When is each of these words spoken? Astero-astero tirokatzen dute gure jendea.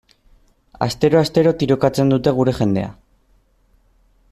Astero-astero 0.85 1.51
tirokatzen 1.63 2.15
dute 2.15 2.35
gure 2.39 2.57
jendea. 2.61 2.91